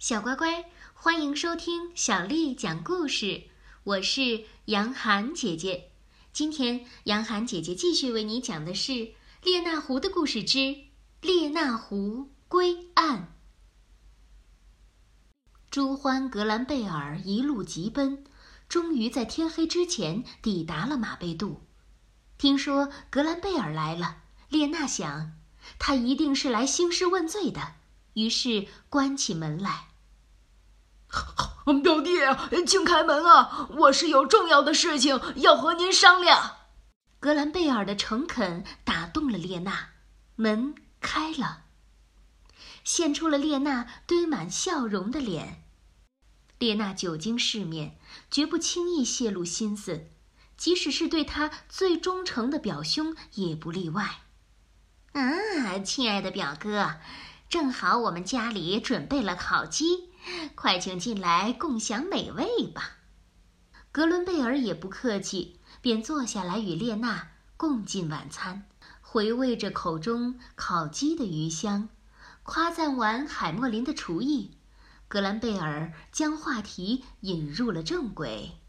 [0.00, 0.64] 小乖乖，
[0.94, 3.42] 欢迎收听小丽讲故事。
[3.84, 5.90] 我是杨涵姐姐。
[6.32, 8.92] 今天，杨涵姐姐继续为你讲的是
[9.42, 10.84] 《列那湖的故事之
[11.20, 13.18] 列那湖归案》。
[15.70, 18.24] 朱欢·格兰贝尔一路疾奔，
[18.70, 21.60] 终于在天黑之前抵达了马贝杜。
[22.38, 25.32] 听说格兰贝尔来了，列那想，
[25.78, 27.74] 他一定是来兴师问罪的，
[28.14, 29.88] 于是关起门来。
[31.82, 32.10] 表弟，
[32.66, 33.68] 请开门啊！
[33.78, 36.56] 我是有重要的事情要和您商量。
[37.18, 39.90] 格兰贝尔的诚恳打动了列娜，
[40.36, 41.64] 门开了，
[42.82, 45.64] 现出了列娜堆满笑容的脸。
[46.58, 47.98] 列娜久经世面，
[48.30, 50.06] 绝不轻易泄露心思，
[50.56, 54.20] 即使是对他最忠诚的表兄也不例外。
[55.12, 56.96] 啊，亲爱的表哥，
[57.48, 60.09] 正好我们家里准备了烤鸡。
[60.54, 62.98] 快请进来共享美味吧。
[63.92, 68.64] 格伦贝尔也不客气，便坐下来与列娜共进晚餐，
[69.00, 71.88] 回味着口中烤鸡的余香，
[72.44, 74.56] 夸赞完海默林的厨艺，
[75.08, 78.59] 格兰贝尔将话题引入了正轨。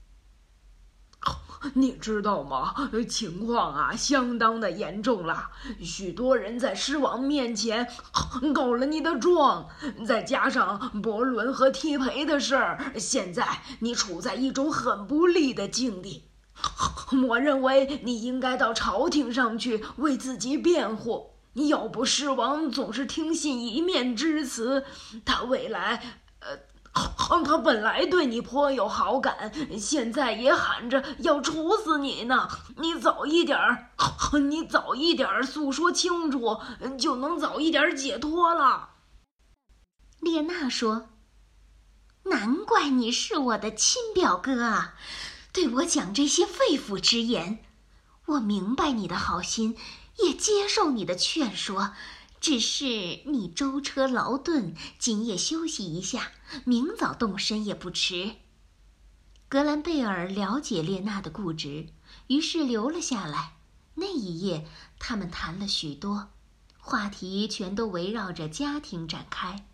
[1.76, 2.74] 你知道吗？
[3.08, 5.52] 情况啊，相当的严重了。
[5.80, 7.88] 许多人在狮王面前
[8.52, 9.70] 告了你的状，
[10.04, 16.24] 再加上伯伦和踢培的事儿，现在你处在一种很不利的境地。
[17.30, 21.30] 我认为你应该到朝廷上去为自己辩护。
[21.54, 24.84] 要不狮王总是听信一面之词，
[25.24, 26.02] 他未来……
[26.40, 26.71] 呃。
[26.94, 32.50] 他本来对你颇有好感，现在也喊着要处死你呢。
[32.78, 33.90] 你早一点儿，
[34.50, 36.60] 你早一点儿诉说清楚，
[37.00, 38.90] 就能早一点解脱了。
[40.20, 41.10] 列娜说
[42.26, 44.94] ：“难怪你是我的亲表哥啊，
[45.52, 47.64] 对我讲这些肺腑之言。
[48.28, 49.76] 我明白你的好心，
[50.20, 51.94] 也接受你的劝说。”
[52.42, 56.32] 只是你舟车劳顿，今夜休息一下，
[56.66, 58.32] 明早动身也不迟。
[59.48, 61.90] 格兰贝尔了解列娜的固执，
[62.28, 63.58] 于是留了下来。
[63.94, 64.66] 那一夜，
[64.98, 66.30] 他们谈了许多，
[66.80, 69.68] 话题全都围绕着家庭展开。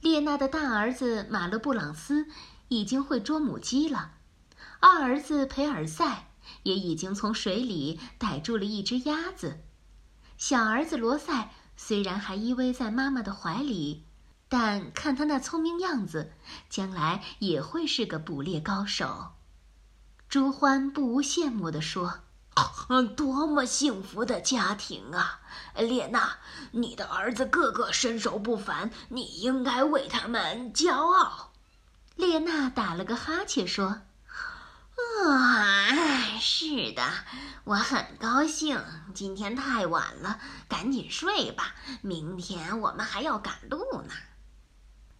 [0.00, 2.26] 列娜的大儿子马勒布朗斯
[2.66, 4.14] 已经会捉母鸡了，
[4.80, 6.32] 二儿子培尔赛
[6.64, 9.60] 也已经从水里逮住了一只鸭子，
[10.36, 11.54] 小儿子罗塞。
[11.84, 14.04] 虽然还依偎在妈妈的怀里，
[14.48, 16.32] 但看他那聪明样子，
[16.70, 19.32] 将来也会是个捕猎高手。
[20.28, 22.20] 朱欢不无羡慕地说
[23.16, 25.40] ：“多么幸福的家庭啊，
[25.76, 26.38] 列娜！
[26.70, 31.50] 你的儿子个个身手不凡，你应该为他们骄傲。”
[32.14, 34.02] 列娜打了个哈欠说。
[35.30, 37.02] 啊，是的，
[37.64, 38.82] 我很高兴。
[39.14, 41.74] 今天太晚了，赶紧睡吧。
[42.00, 44.14] 明天我们还要赶路呢。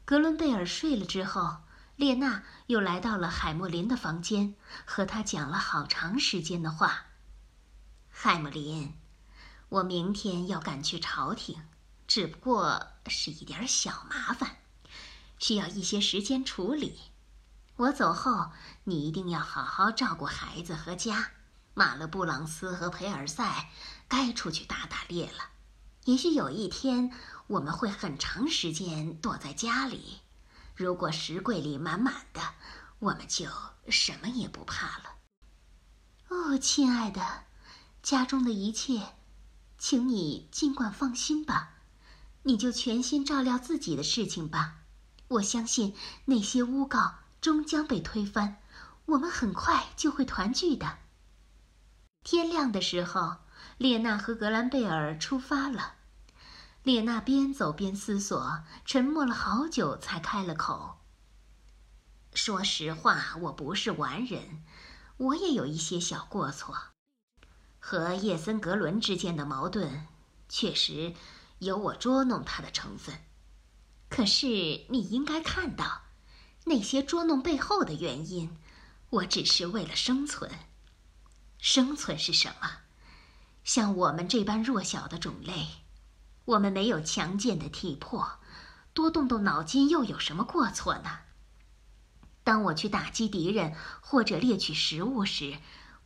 [0.04, 1.58] 格伦贝尔睡了之后，
[1.94, 4.54] 列娜又来到了海默林的房间，
[4.84, 7.06] 和他讲了好长时间的话。
[8.10, 8.94] 海默林，
[9.68, 11.62] 我明天要赶去朝廷，
[12.08, 14.56] 只不过是一点小麻烦，
[15.38, 16.98] 需要一些时间处理。
[17.82, 18.52] 我走后，
[18.84, 21.32] 你一定要好好照顾孩子和家。
[21.74, 23.70] 马勒布朗斯和培尔赛
[24.06, 25.48] 该出去打打猎了。
[26.04, 27.10] 也许有一天，
[27.48, 30.20] 我们会很长时间躲在家里。
[30.76, 32.40] 如果石柜里满满的，
[33.00, 33.46] 我们就
[33.88, 35.16] 什么也不怕了。
[36.28, 37.44] 哦，亲爱的，
[38.00, 39.14] 家中的一切，
[39.76, 41.70] 请你尽管放心吧。
[42.44, 44.76] 你就全心照料自己的事情吧。
[45.26, 47.14] 我相信那些诬告。
[47.42, 48.62] 终将被推翻，
[49.04, 50.98] 我们很快就会团聚的。
[52.22, 53.38] 天亮的时候，
[53.78, 55.94] 列娜和格兰贝尔出发了。
[56.84, 61.00] 列娜边走边思索，沉默了好久，才开了口
[62.32, 64.62] ：“说实话，我不是完人，
[65.16, 66.76] 我也有一些小过错。
[67.80, 70.06] 和叶森格伦之间的矛盾，
[70.48, 71.12] 确实
[71.58, 73.16] 有我捉弄他的成分。
[74.08, 74.46] 可是
[74.90, 76.02] 你应该看到。”
[76.64, 78.56] 那些捉弄背后的原因，
[79.10, 80.50] 我只是为了生存。
[81.58, 82.78] 生存是什么？
[83.64, 85.68] 像我们这般弱小的种类，
[86.44, 88.40] 我们没有强健的体魄，
[88.92, 91.20] 多动动脑筋又有什么过错呢？
[92.44, 95.58] 当我去打击敌人或者猎取食物时，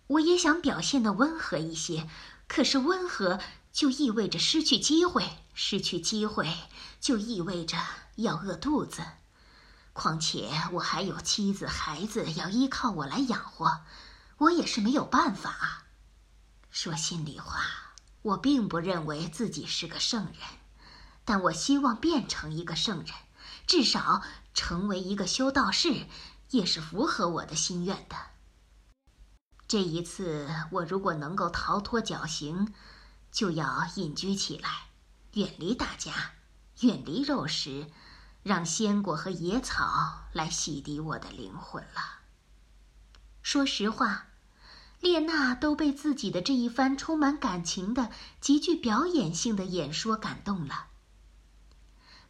[0.09, 2.09] 我也想表现的温和一些。
[2.47, 3.41] 可是温和
[3.73, 5.25] 就意味着失去机会，
[5.55, 6.47] 失去机会
[7.01, 7.79] 就意味着
[8.17, 9.03] 要饿肚子。
[9.97, 13.81] 况且我还有妻子孩子要依靠我来养活，
[14.37, 15.87] 我也是没有办法。
[16.71, 20.35] 说心里话，我并不认为自己是个圣人，
[21.25, 23.15] 但我希望变成一个圣人，
[23.67, 24.21] 至少
[24.53, 26.07] 成为一个修道士，
[26.51, 28.17] 也是符合我的心愿的。
[29.67, 32.75] 这一次，我如果能够逃脱绞刑，
[33.33, 34.89] 就要隐居起来，
[35.33, 36.33] 远离大家，
[36.81, 37.91] 远离肉食。
[38.47, 42.21] 让鲜果和野草来洗涤我的灵魂了。
[43.43, 44.29] 说实话，
[45.01, 48.09] 列娜都被自己的这一番充满感情的、
[48.41, 50.87] 极具表演性的演说感动了。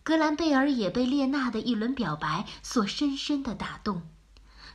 [0.03, 4.09] 格兰贝尔也被列娜的一轮表白所深深的打动，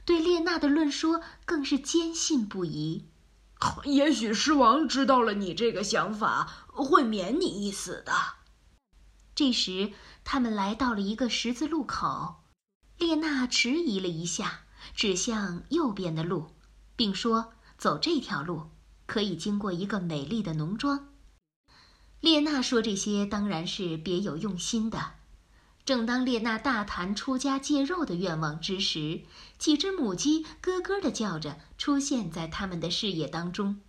[0.05, 3.07] 对列娜的论说更是坚信不疑。
[3.85, 8.13] 也许狮王知道了你这个想法，会免你一死的。
[9.41, 9.93] 这时。
[10.23, 12.43] 他们来到了一个十字路口，
[12.99, 16.51] 列娜迟疑了一下，指向右边的路，
[16.95, 18.69] 并说：“走这条路，
[19.07, 21.07] 可以经过一个美丽的农庄。”
[22.21, 25.13] 列娜说这些当然是别有用心的。
[25.83, 29.23] 正当列娜大谈出家戒肉的愿望之时，
[29.57, 33.81] 几只母鸡咯咯地叫着出现在他们的视野当中，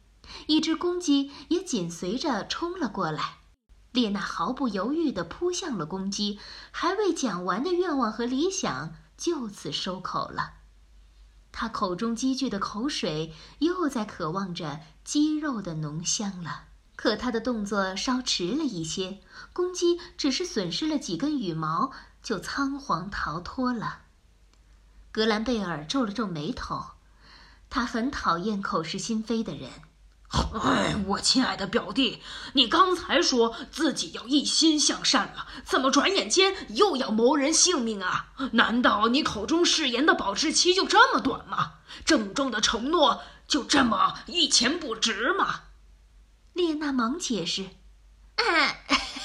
[0.46, 3.41] 一只公鸡也紧随着冲了过来。
[3.92, 6.38] 列娜毫不犹豫地扑向了公鸡，
[6.70, 10.54] 还未讲完的愿望和理想就此收口了。
[11.52, 16.64] 他口中积聚的口水又在渴望着鸡肉的浓香了。
[16.96, 19.20] 可他的动作稍迟了一些，
[19.52, 21.90] 公鸡只是损失了几根羽毛，
[22.22, 24.02] 就仓皇逃脱了。
[25.10, 26.92] 格兰贝尔皱了皱眉头，
[27.68, 29.70] 他很讨厌口是心非的人。
[30.32, 32.22] 哎，我亲爱的表弟，
[32.54, 38.32] 你刚才说自己要一心向善了，怎么转眼间又要谋人性命啊？
[38.52, 41.74] 难道你口中誓言的保质期就这么短吗？
[42.06, 45.60] 郑重的承诺就这么一钱不值吗？
[46.54, 47.70] 列娜忙解释
[48.36, 48.76] ：“啊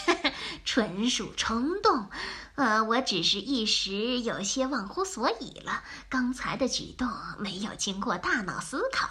[0.66, 2.10] 纯属冲动，
[2.56, 5.84] 呃，我只是一时有些忘乎所以了。
[6.10, 9.08] 刚才的举动没有经过大脑思考。”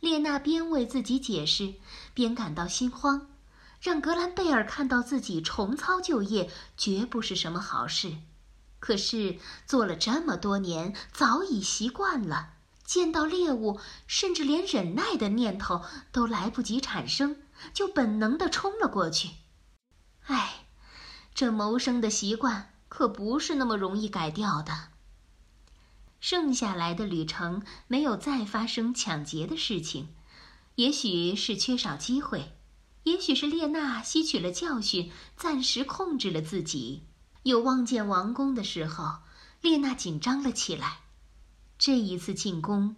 [0.00, 1.74] 列娜边为自己解释，
[2.14, 3.28] 边感到心慌。
[3.80, 8.14] 让格兰贝尔看到自己重操旧业，绝不是什么好事。
[8.80, 12.54] 可是做了这么多年，早已习惯了。
[12.84, 17.36] 见到猎物，甚至连忍耐的念头都来不及产生，
[17.74, 19.30] 就本能地冲了过去。
[20.26, 20.66] 唉，
[21.34, 24.88] 这谋生的习惯可不是那么容易改掉的。
[26.20, 30.08] 剩下来的旅程没有再发生抢劫的事情，
[30.74, 32.56] 也许是缺少机会，
[33.04, 37.04] 也许是列娜吸取了教训，暂时控制了自己。
[37.44, 39.18] 又望见王宫的时候，
[39.60, 40.98] 列娜紧张了起来。
[41.78, 42.96] 这一次进宫，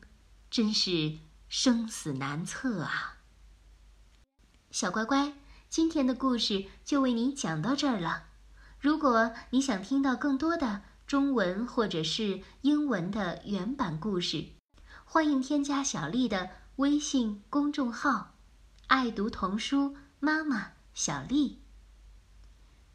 [0.50, 1.18] 真是
[1.48, 3.18] 生死难测啊！
[4.70, 5.34] 小乖乖，
[5.68, 8.24] 今天的故事就为你讲到这儿了。
[8.80, 14.50] 如果你想听到更多的，中文或者是英文的原版故事，
[15.04, 18.36] 欢迎添加小丽的微信公众号
[18.86, 21.62] “爱读童书妈妈小丽”。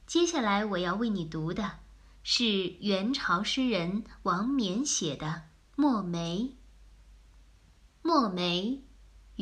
[0.07, 1.79] 接下来我要为你读的
[2.23, 2.45] 是
[2.79, 5.27] 元朝诗人王冕写的
[5.75, 6.37] 《墨梅》。
[8.01, 8.81] 《墨梅》，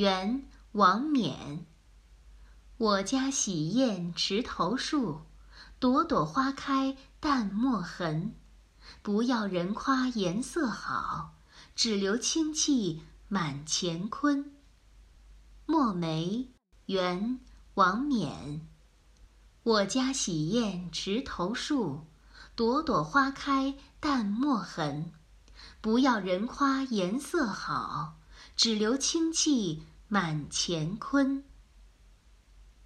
[0.01, 1.67] 元，王冕。
[2.77, 5.21] 我家洗砚池头树，
[5.77, 8.33] 朵朵花开淡墨痕。
[9.01, 11.33] 不要人夸颜色好，
[11.75, 14.53] 只留清气满乾坤。
[15.65, 16.49] 墨梅，
[16.85, 17.39] 元，
[17.75, 18.67] 王冕。
[19.63, 22.05] 我家洗砚池头树，
[22.55, 25.11] 朵朵花开淡墨痕。
[25.81, 28.17] 不要人夸颜色好，
[28.55, 31.43] 只留清气满乾坤。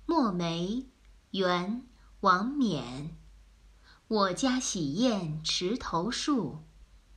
[0.05, 0.85] 墨梅，
[1.31, 1.87] 元，
[2.21, 3.15] 王冕。
[4.09, 6.63] 我家洗砚池头树，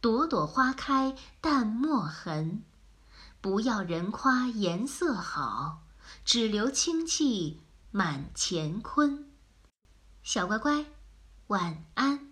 [0.01, 2.65] 朵朵花开淡墨痕。
[3.41, 5.83] 不要人夸颜色好，
[6.25, 7.61] 只留清气
[7.93, 9.31] 满乾坤。
[10.25, 10.87] 小乖乖，
[11.47, 12.30] 晚安。